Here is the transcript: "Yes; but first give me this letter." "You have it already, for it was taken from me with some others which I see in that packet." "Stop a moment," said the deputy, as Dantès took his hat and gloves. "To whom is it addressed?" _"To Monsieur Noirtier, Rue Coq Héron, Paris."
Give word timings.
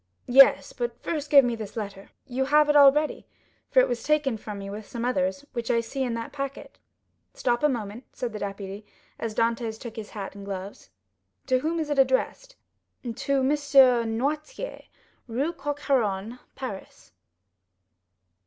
"Yes; 0.25 0.73
but 0.73 0.99
first 1.03 1.29
give 1.29 1.45
me 1.45 1.55
this 1.55 1.77
letter." 1.77 2.09
"You 2.25 2.45
have 2.45 2.69
it 2.69 2.75
already, 2.75 3.27
for 3.69 3.81
it 3.81 3.87
was 3.87 4.01
taken 4.01 4.35
from 4.35 4.57
me 4.57 4.67
with 4.67 4.87
some 4.87 5.05
others 5.05 5.45
which 5.53 5.69
I 5.69 5.79
see 5.79 6.01
in 6.01 6.15
that 6.15 6.31
packet." 6.33 6.79
"Stop 7.35 7.61
a 7.61 7.69
moment," 7.69 8.05
said 8.11 8.33
the 8.33 8.39
deputy, 8.39 8.83
as 9.19 9.35
Dantès 9.35 9.79
took 9.79 9.97
his 9.97 10.09
hat 10.09 10.33
and 10.33 10.43
gloves. 10.43 10.89
"To 11.45 11.59
whom 11.59 11.79
is 11.79 11.91
it 11.91 11.99
addressed?" 11.99 12.55
_"To 13.03 13.43
Monsieur 13.43 14.03
Noirtier, 14.03 14.85
Rue 15.27 15.53
Coq 15.53 15.81
Héron, 15.81 16.39
Paris." 16.55 17.11